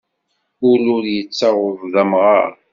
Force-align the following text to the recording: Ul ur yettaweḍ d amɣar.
Ul 0.69 0.83
ur 0.95 1.03
yettaweḍ 1.13 1.79
d 1.93 1.95
amɣar. 2.01 2.51